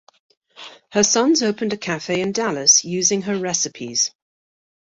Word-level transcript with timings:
Her 0.93 1.03
sons 1.03 1.43
opened 1.43 1.73
a 1.73 1.77
cafe 1.77 2.21
in 2.21 2.31
Dallas 2.31 2.83
using 2.83 3.21
her 3.21 3.37
recipes. 3.37 4.09